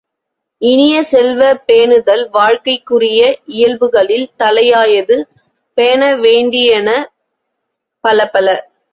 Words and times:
இனிய 0.61 1.03
செல்வ, 1.03 1.41
பேணுதல் 1.67 2.23
வாழ்க்கைக்குரிய 2.29 3.19
இயல்புகளில் 3.55 4.25
தலையாயது 4.39 5.17
பேண 5.77 6.15
வேண்டியன 6.15 6.89
பலப்பல. 8.03 8.47